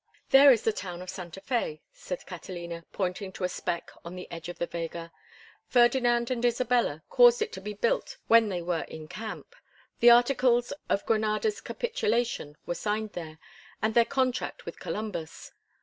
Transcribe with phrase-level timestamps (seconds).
[0.31, 4.25] "There is the town of Santa Fé," said Catalina, pointing to a speck on the
[4.31, 5.11] edge of the vega.
[5.67, 9.55] "Ferdinand and Isabella caused it to be built when they were in camp.
[9.99, 13.37] The articles of Granada's capitulation were signed there,
[13.79, 15.51] and their contract with Columbus.